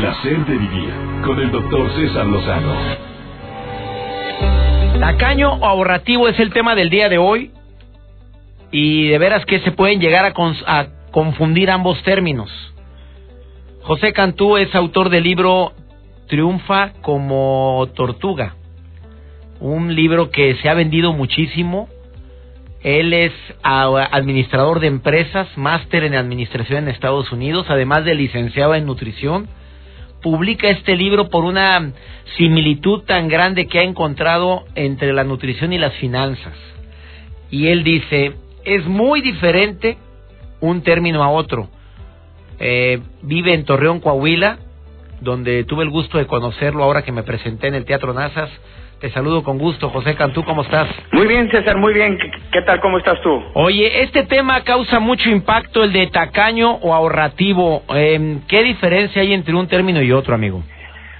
[0.00, 2.74] Placer de vivir con el doctor César Lozano.
[4.98, 7.50] Tacaño o ahorrativo es el tema del día de hoy
[8.70, 10.32] y de veras que se pueden llegar a,
[10.66, 12.50] a confundir ambos términos.
[13.82, 15.74] José Cantú es autor del libro
[16.28, 18.54] Triunfa como Tortuga,
[19.60, 21.90] un libro que se ha vendido muchísimo.
[22.82, 23.32] Él es
[23.62, 29.59] administrador de empresas, máster en administración en Estados Unidos, además de licenciado en nutrición
[30.22, 31.92] publica este libro por una
[32.36, 36.54] similitud tan grande que ha encontrado entre la nutrición y las finanzas.
[37.50, 39.96] Y él dice, es muy diferente
[40.60, 41.68] un término a otro.
[42.58, 44.58] Eh, vive en Torreón, Coahuila,
[45.20, 48.50] donde tuve el gusto de conocerlo ahora que me presenté en el Teatro Nazas.
[49.00, 50.86] Te saludo con gusto, José Cantú, ¿cómo estás?
[51.12, 52.18] Muy bien, César, muy bien.
[52.18, 52.80] ¿Qué, qué tal?
[52.80, 53.42] ¿Cómo estás tú?
[53.54, 57.82] Oye, este tema causa mucho impacto, el de tacaño o ahorrativo.
[57.94, 60.62] Eh, ¿Qué diferencia hay entre un término y otro, amigo?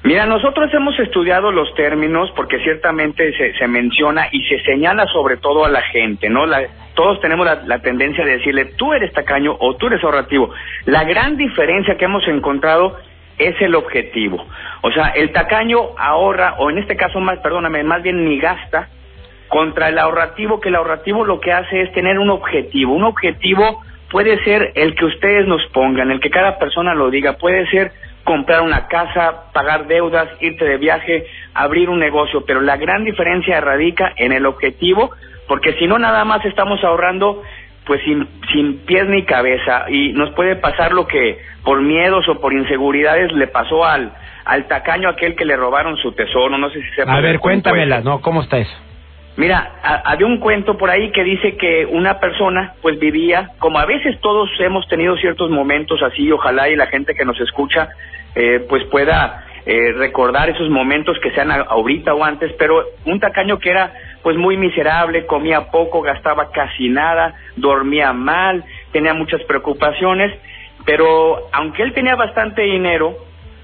[0.03, 5.38] Mira, nosotros hemos estudiado los términos porque ciertamente se, se menciona y se señala sobre
[5.38, 6.45] todo a la gente, ¿no?
[6.45, 10.51] La- todos tenemos la, la tendencia de decirle, tú eres tacaño o tú eres ahorrativo.
[10.85, 12.97] La gran diferencia que hemos encontrado
[13.40, 14.44] es el objetivo.
[14.83, 18.88] O sea, el tacaño ahorra, o en este caso más, perdóname, más bien ni gasta,
[19.48, 22.94] contra el ahorrativo, que el ahorrativo lo que hace es tener un objetivo.
[22.94, 27.38] Un objetivo puede ser el que ustedes nos pongan, el que cada persona lo diga,
[27.38, 27.92] puede ser
[28.24, 33.61] comprar una casa, pagar deudas, irte de viaje, abrir un negocio, pero la gran diferencia
[33.61, 35.11] radica en el objetivo,
[35.48, 37.42] porque si no nada más estamos ahorrando
[37.90, 42.40] pues sin, sin pies ni cabeza y nos puede pasar lo que por miedos o
[42.40, 44.12] por inseguridades le pasó al,
[44.44, 48.00] al tacaño aquel que le robaron su tesoro, no sé si se A ver, cuéntamela,
[48.00, 48.20] ¿no?
[48.20, 48.70] ¿Cómo está eso?
[49.37, 53.81] Mira, ha- había un cuento por ahí que dice que una persona pues vivía, como
[53.81, 57.88] a veces todos hemos tenido ciertos momentos así, ojalá y la gente que nos escucha
[58.37, 63.59] eh, pues pueda eh, recordar esos momentos que sean ahorita o antes, pero un tacaño
[63.59, 70.33] que era pues muy miserable, comía poco, gastaba casi nada, dormía mal, tenía muchas preocupaciones,
[70.85, 73.16] pero aunque él tenía bastante dinero,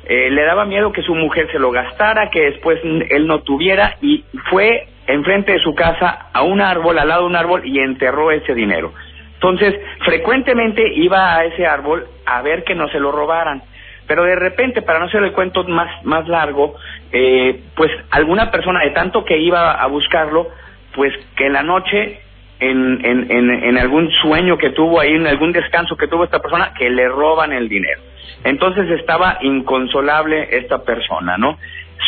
[0.09, 3.97] eh, le daba miedo que su mujer se lo gastara, que después él no tuviera
[4.01, 7.81] y fue enfrente de su casa a un árbol, al lado de un árbol y
[7.81, 8.93] enterró ese dinero.
[9.35, 13.63] Entonces, frecuentemente iba a ese árbol a ver que no se lo robaran.
[14.07, 16.77] Pero de repente, para no hacer el cuento más, más largo,
[17.13, 20.49] eh, pues alguna persona de tanto que iba a buscarlo,
[20.95, 22.21] pues que en la noche,
[22.61, 26.41] en, en, en, en algún sueño que tuvo ahí, en algún descanso que tuvo esta
[26.41, 28.01] persona, que le roban el dinero.
[28.45, 31.59] Entonces estaba inconsolable esta persona, ¿no?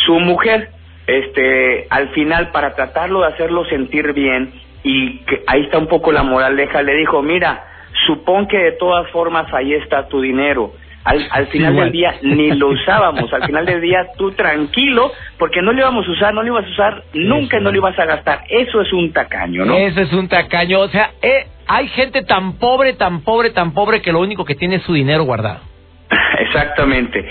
[0.05, 0.69] Su mujer,
[1.05, 6.11] este, al final, para tratarlo de hacerlo sentir bien, y que ahí está un poco
[6.11, 7.65] la moraleja, le dijo, mira,
[8.07, 10.73] supón que de todas formas ahí está tu dinero.
[11.09, 15.59] Al, al final del día ni lo usábamos, al final del día tú tranquilo, porque
[15.61, 18.05] no lo íbamos a usar, no lo ibas a usar nunca, no lo ibas a
[18.05, 18.43] gastar.
[18.47, 19.75] Eso es un tacaño, ¿no?
[19.75, 20.81] Eso es un tacaño.
[20.81, 24.53] O sea, eh, hay gente tan pobre, tan pobre, tan pobre que lo único que
[24.53, 25.61] tiene es su dinero guardado.
[26.39, 27.25] Exactamente.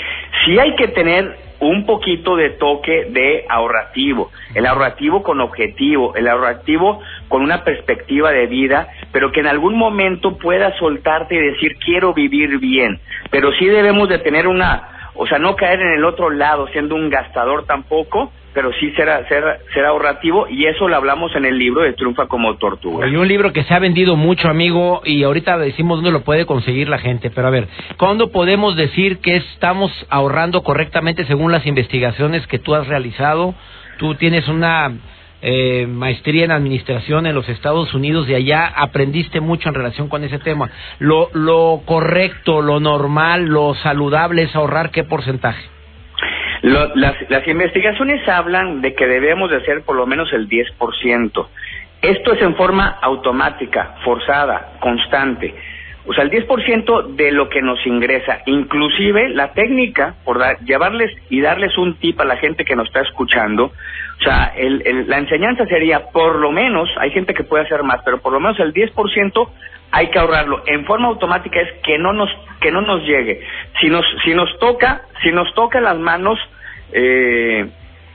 [0.44, 6.28] sí hay que tener un poquito de toque de ahorrativo, el ahorrativo con objetivo, el
[6.28, 11.76] ahorrativo con una perspectiva de vida, pero que en algún momento pueda soltarte y decir
[11.84, 16.04] quiero vivir bien, pero sí debemos de tener una, o sea, no caer en el
[16.04, 21.34] otro lado siendo un gastador tampoco, pero sí será, ser ahorrativo y eso lo hablamos
[21.36, 23.06] en el libro de Triunfa como Tortuga.
[23.06, 26.46] Hay un libro que se ha vendido mucho, amigo, y ahorita decimos dónde lo puede
[26.46, 27.68] conseguir la gente, pero a ver,
[27.98, 33.54] ¿cuándo podemos decir que estamos ahorrando correctamente según las investigaciones que tú has realizado?
[33.98, 34.92] Tú tienes una
[35.40, 40.24] eh, maestría en administración en los Estados Unidos y allá aprendiste mucho en relación con
[40.24, 40.70] ese tema.
[40.98, 45.62] Lo, lo correcto, lo normal, lo saludable es ahorrar qué porcentaje?
[46.62, 51.46] las, las investigaciones hablan de que debemos de hacer por lo menos el 10%.
[52.02, 55.54] Esto es en forma automática, forzada, constante.
[56.08, 61.40] O sea, el 10% de lo que nos ingresa, inclusive la técnica, por llevarles y
[61.40, 66.06] darles un tip a la gente que nos está escuchando, o sea, la enseñanza sería,
[66.06, 69.48] por lo menos, hay gente que puede hacer más, pero por lo menos el 10%
[69.92, 70.62] hay que ahorrarlo.
[70.66, 72.28] En forma automática es que no nos,
[72.60, 73.40] que no nos llegue.
[73.80, 76.38] Si nos, si nos toca, si nos toca las manos,
[76.92, 77.68] eh,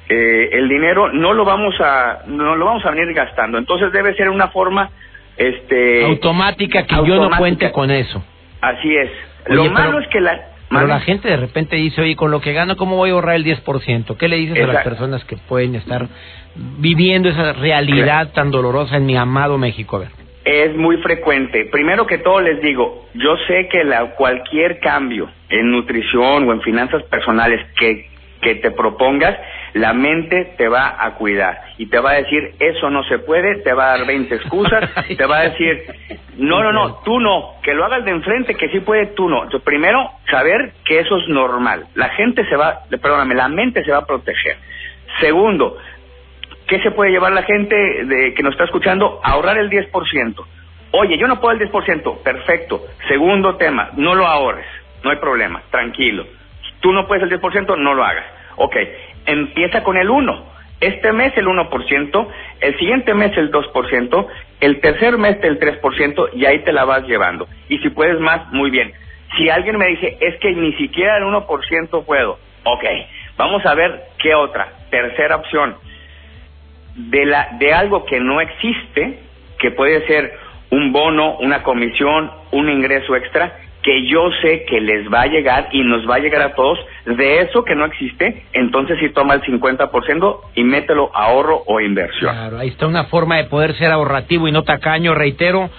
[0.09, 3.57] eh, el dinero no lo vamos a, no lo vamos a venir gastando.
[3.57, 4.89] Entonces debe ser una forma,
[5.37, 8.23] este, automática que yo no cuente con eso.
[8.61, 9.09] Así es.
[9.47, 12.53] lo malo es que la, pero la gente de repente dice, oye, con lo que
[12.53, 14.17] gano, ¿cómo voy a ahorrar el 10%?
[14.17, 16.07] ¿Qué le dices a las personas que pueden estar
[16.55, 19.97] viviendo esa realidad tan dolorosa en mi amado México?
[19.97, 21.65] A ver es muy frecuente.
[21.71, 26.61] Primero que todo les digo, yo sé que la, cualquier cambio en nutrición o en
[26.61, 28.09] finanzas personales que,
[28.41, 29.37] que te propongas,
[29.73, 33.61] la mente te va a cuidar y te va a decir, eso no se puede,
[33.61, 35.83] te va a dar 20 excusas, te va a decir,
[36.37, 39.43] no, no, no, tú no, que lo hagas de enfrente, que sí puede, tú no.
[39.43, 41.87] Entonces, primero, saber que eso es normal.
[41.95, 44.57] La gente se va, perdóname, la mente se va a proteger.
[45.19, 45.77] Segundo,
[46.67, 49.19] ¿Qué se puede llevar la gente de, que nos está escuchando?
[49.23, 50.45] ahorrar el 10%.
[50.91, 52.23] Oye, yo no puedo el 10%.
[52.23, 52.81] Perfecto.
[53.07, 54.65] Segundo tema, no lo ahorres.
[55.03, 55.61] No hay problema.
[55.69, 56.25] Tranquilo.
[56.79, 58.25] Tú no puedes el 10%, no lo hagas.
[58.57, 58.75] Ok.
[59.25, 60.53] Empieza con el 1.
[60.81, 62.27] Este mes el 1%,
[62.59, 64.27] el siguiente mes el 2%,
[64.59, 67.47] el tercer mes el 3% y ahí te la vas llevando.
[67.69, 68.91] Y si puedes más, muy bien.
[69.37, 72.83] Si alguien me dice, es que ni siquiera el 1% puedo, ok,
[73.37, 74.73] vamos a ver qué otra.
[74.89, 75.75] Tercera opción,
[76.95, 79.19] de, la, de algo que no existe,
[79.59, 80.37] que puede ser
[80.69, 85.67] un bono, una comisión, un ingreso extra, que yo sé que les va a llegar
[85.71, 89.35] y nos va a llegar a todos, de eso que no existe, entonces sí toma
[89.35, 92.33] el 50% y mételo ahorro o inversión.
[92.33, 95.69] Claro, ahí está una forma de poder ser ahorrativo y no tacaño, reitero,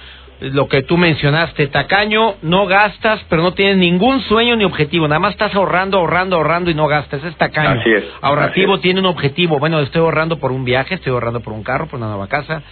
[0.41, 5.21] lo que tú mencionaste, tacaño, no gastas, pero no tienes ningún sueño ni objetivo, nada
[5.21, 7.81] más estás ahorrando, ahorrando, ahorrando y no gastas, es tacaño.
[7.81, 8.05] Así es.
[8.21, 11.87] Ahorrativo tiene un objetivo, bueno, estoy ahorrando por un viaje, estoy ahorrando por un carro,
[11.87, 12.63] por una nueva casa.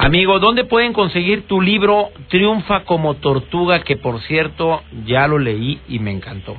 [0.00, 5.80] Amigo, ¿dónde pueden conseguir tu libro Triunfa como Tortuga, que por cierto ya lo leí
[5.88, 6.56] y me encantó?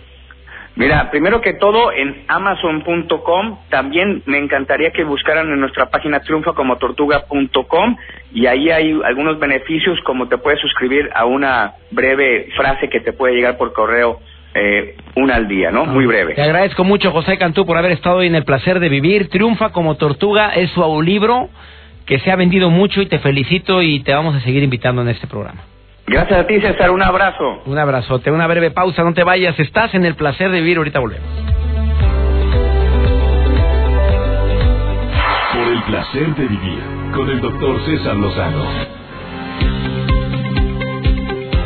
[0.76, 7.96] Mira, primero que todo en amazon.com, también me encantaría que buscaran en nuestra página triunfacomotortuga.com
[8.34, 13.14] y ahí hay algunos beneficios como te puedes suscribir a una breve frase que te
[13.14, 14.20] puede llegar por correo
[14.54, 15.86] eh, una al día, ¿no?
[15.86, 16.34] Muy breve.
[16.34, 19.30] Te agradezco mucho, José Cantú, por haber estado hoy en el placer de vivir.
[19.30, 21.50] Triunfa como tortuga es su libro
[22.10, 25.10] que se ha vendido mucho y te felicito y te vamos a seguir invitando en
[25.10, 25.62] este programa.
[26.08, 26.90] Gracias a ti, César.
[26.90, 27.62] Un abrazo.
[27.68, 28.32] Un abrazote.
[28.32, 29.04] Una breve pausa.
[29.04, 29.60] No te vayas.
[29.60, 30.78] Estás en el placer de vivir.
[30.78, 31.30] Ahorita volvemos.
[35.54, 36.80] Por el placer de vivir.
[37.14, 38.66] Con el doctor César Lozano.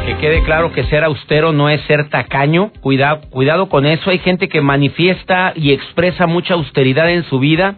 [0.06, 2.74] Que quede claro que ser austero no es ser tacaño.
[2.82, 4.10] Cuidado, cuidado con eso.
[4.10, 7.76] Hay gente que manifiesta y expresa mucha austeridad en su vida,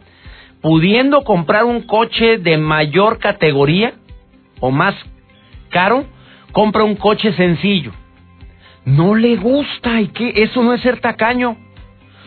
[0.65, 3.93] pudiendo comprar un coche de mayor categoría
[4.59, 4.95] o más
[5.69, 6.05] caro
[6.53, 7.91] compra un coche sencillo.
[8.83, 11.55] No le gusta y que eso no es ser tacaño.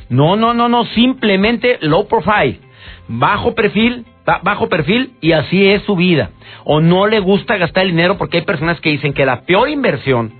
[0.08, 2.60] No, no, no, no, simplemente low profile,
[3.08, 4.06] bajo perfil,
[4.44, 6.30] bajo perfil y así es su vida.
[6.62, 9.68] O no le gusta gastar el dinero porque hay personas que dicen que la peor
[9.68, 10.32] inversión,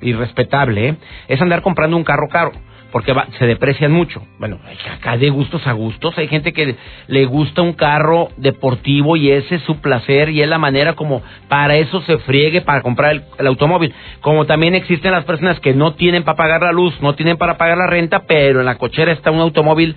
[0.00, 0.96] irrespetable, ¿eh?
[1.26, 2.52] es andar comprando un carro caro
[2.92, 4.22] porque se deprecian mucho.
[4.38, 4.58] Bueno,
[4.96, 6.76] acá de gustos a gustos, hay gente que
[7.06, 11.22] le gusta un carro deportivo y ese es su placer y es la manera como
[11.48, 13.94] para eso se friegue para comprar el, automóvil.
[14.20, 17.56] Como también existen las personas que no tienen para pagar la luz, no tienen para
[17.56, 19.96] pagar la renta, pero en la cochera está un automóvil.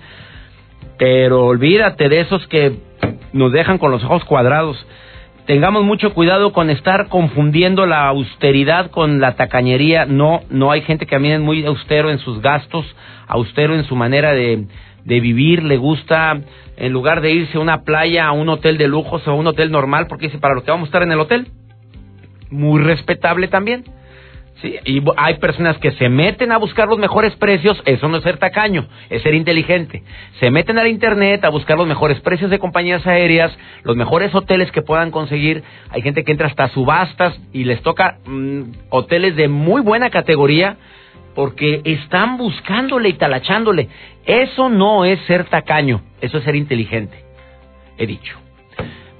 [0.98, 2.78] Pero olvídate de esos que
[3.32, 4.84] nos dejan con los ojos cuadrados.
[5.46, 10.06] Tengamos mucho cuidado con estar confundiendo la austeridad con la tacañería.
[10.06, 12.84] No, no hay gente que también es muy austero en sus gastos,
[13.26, 14.66] austero en su manera de,
[15.04, 16.40] de vivir, le gusta
[16.76, 19.46] en lugar de irse a una playa, a un hotel de lujos o a un
[19.46, 21.48] hotel normal, porque dice, para lo que vamos a estar en el hotel.
[22.50, 23.84] Muy respetable también.
[24.64, 28.22] Sí, y hay personas que se meten a buscar los mejores precios, eso no es
[28.22, 30.02] ser tacaño, es ser inteligente.
[30.40, 34.72] Se meten al internet a buscar los mejores precios de compañías aéreas, los mejores hoteles
[34.72, 35.62] que puedan conseguir.
[35.90, 40.78] Hay gente que entra hasta subastas y les toca mm, hoteles de muy buena categoría
[41.34, 43.90] porque están buscándole y talachándole.
[44.24, 47.22] Eso no es ser tacaño, eso es ser inteligente.
[47.98, 48.38] He dicho.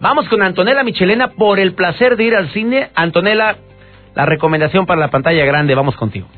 [0.00, 2.88] Vamos con Antonella Michelena por el placer de ir al cine.
[2.94, 3.58] Antonella,
[4.14, 6.28] la recomendación para la pantalla grande, vamos contigo.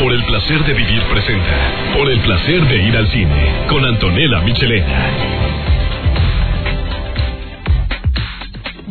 [0.00, 1.96] Por el placer de vivir presenta.
[1.96, 5.42] Por el placer de ir al cine con Antonella Michelena.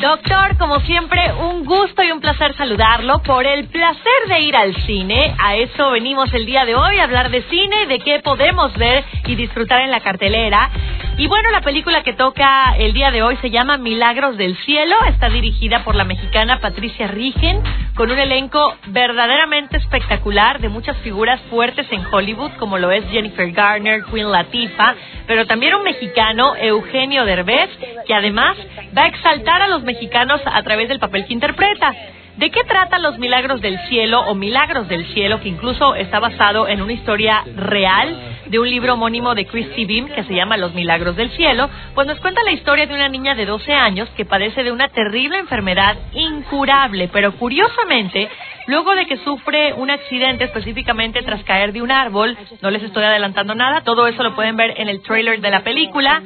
[0.02, 4.76] Doctor, como siempre, un gusto y un placer saludarlo por el placer de ir al
[4.88, 5.36] cine.
[5.38, 9.04] A eso venimos el día de hoy, a hablar de cine, de qué podemos ver
[9.28, 10.72] y disfrutar en la cartelera.
[11.18, 14.96] Y bueno, la película que toca el día de hoy se llama Milagros del Cielo.
[15.08, 17.62] Está dirigida por la mexicana Patricia Rigen,
[17.96, 23.52] con un elenco verdaderamente espectacular de muchas figuras fuertes en Hollywood, como lo es Jennifer
[23.52, 24.96] Garner, Queen Latifah,
[25.28, 27.70] pero también un mexicano, Eugenio Derbez,
[28.08, 28.58] que además
[28.98, 31.94] va a exaltar a los mexicanos a través del papel que interpreta.
[32.38, 36.68] ¿De qué trata Los Milagros del Cielo o Milagros del Cielo, que incluso está basado
[36.68, 40.74] en una historia real de un libro homónimo de Christy Beam que se llama Los
[40.74, 41.70] Milagros del Cielo?
[41.94, 44.90] Pues nos cuenta la historia de una niña de 12 años que padece de una
[44.90, 48.30] terrible enfermedad incurable, pero curiosamente
[48.68, 53.04] Luego de que sufre un accidente específicamente tras caer de un árbol, no les estoy
[53.04, 56.22] adelantando nada, todo eso lo pueden ver en el trailer de la película,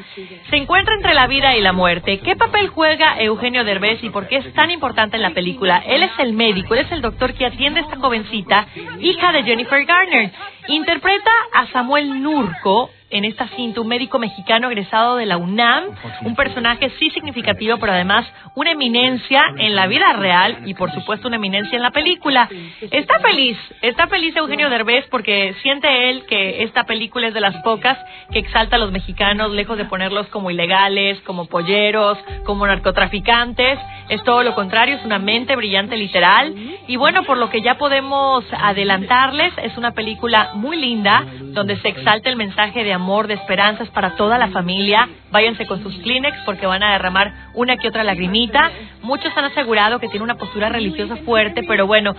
[0.50, 2.20] se encuentra entre la vida y la muerte.
[2.20, 5.84] ¿Qué papel juega Eugenio Derbez y por qué es tan importante en la película?
[5.86, 8.68] Él es el médico, él es el doctor que atiende a esta jovencita,
[9.00, 10.32] hija de Jennifer Garner.
[10.68, 15.86] Interpreta a Samuel Nurco, en esta cinta un médico mexicano egresado de la UNAM,
[16.24, 18.26] un personaje sí significativo, pero además
[18.56, 22.50] una eminencia en la vida real y por supuesto una eminencia en la película.
[22.92, 27.56] Está feliz, está feliz Eugenio Derbez porque siente él que esta película es de las
[27.64, 27.98] pocas
[28.32, 33.80] que exalta a los mexicanos, lejos de ponerlos como ilegales, como polleros, como narcotraficantes.
[34.10, 36.54] Es todo lo contrario, es una mente brillante literal.
[36.88, 41.88] Y bueno, por lo que ya podemos adelantarles, es una película muy linda donde se
[41.88, 45.08] exalta el mensaje de amor, de esperanzas para toda la familia.
[45.32, 48.72] Váyanse con sus Kleenex porque van a derramar una que otra lagrimita.
[49.06, 52.16] Muchos han asegurado que tiene una postura religiosa fuerte, pero bueno,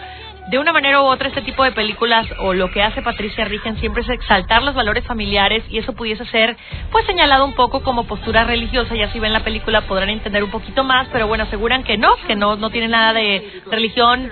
[0.51, 3.77] de una manera u otra este tipo de películas o lo que hace Patricia Rigen
[3.79, 6.57] siempre es exaltar los valores familiares y eso pudiese ser
[6.93, 10.51] pues señalado un poco como postura religiosa, ya si ven la película podrán entender un
[10.51, 14.31] poquito más, pero bueno, aseguran que no, que no, no tiene nada de religión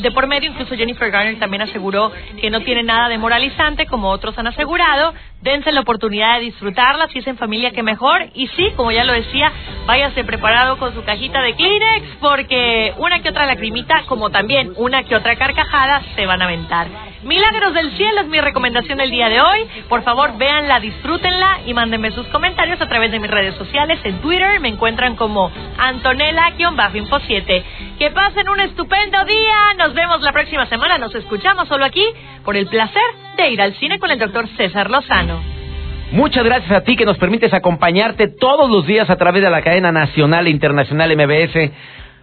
[0.00, 4.10] de por medio, incluso Jennifer Garner también aseguró que no tiene nada de moralizante, como
[4.10, 5.14] otros han asegurado.
[5.42, 8.28] Dense la oportunidad de disfrutarla, si es en familia que mejor.
[8.34, 9.52] Y sí, como ya lo decía,
[9.86, 15.02] váyase preparado con su cajita de Kleenex, porque una que otra lacrimita, como también una
[15.04, 16.88] que otra carcajada, se van a aventar.
[17.24, 19.66] Milagros del Cielo es mi recomendación del día de hoy.
[19.88, 23.98] Por favor, véanla, disfrútenla y mándenme sus comentarios a través de mis redes sociales.
[24.04, 27.64] En Twitter me encuentran como Antonella-Info7.
[27.98, 29.74] Que pasen un estupendo día.
[29.78, 30.98] Nos vemos la próxima semana.
[30.98, 32.04] Nos escuchamos solo aquí
[32.44, 33.02] por el placer
[33.36, 35.63] de ir al cine con el doctor César Lozano.
[36.12, 39.62] Muchas gracias a ti que nos permites acompañarte todos los días a través de la
[39.62, 41.72] cadena nacional e internacional MBS.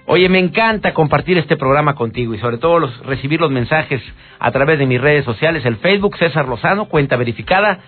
[0.05, 4.01] Oye, me encanta compartir este programa contigo y sobre todo los, recibir los mensajes
[4.39, 7.79] a través de mis redes sociales, el Facebook César Lozano, cuenta verificada,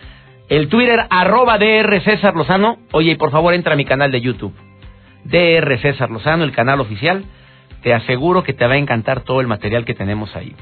[0.49, 2.77] el Twitter arroba DR César Lozano.
[2.91, 4.53] Oye, y por favor entra a mi canal de YouTube,
[5.23, 7.23] DR César Lozano, el canal oficial
[7.83, 10.55] te aseguro que te va a encantar todo el material que tenemos ahí.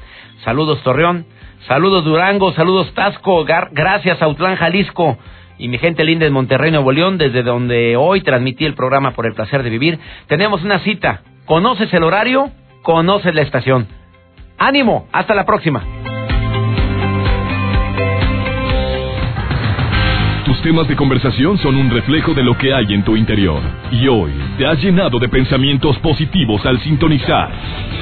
[0.44, 1.24] Saludos Torreón,
[1.66, 5.18] saludos Durango, saludos Tasco, gracias Autlán Jalisco
[5.58, 9.26] y mi gente linda en Monterrey, Nuevo León, desde donde hoy transmití el programa por
[9.26, 9.98] el placer de vivir.
[10.26, 11.22] Tenemos una cita.
[11.44, 12.50] ¿Conoces el horario?
[12.82, 13.86] ¿Conoces la estación?
[14.58, 15.84] Ánimo, hasta la próxima.
[20.44, 23.60] Tus temas de conversación son un reflejo de lo que hay en tu interior.
[23.92, 28.01] Y hoy te has llenado de pensamientos positivos al sintonizar.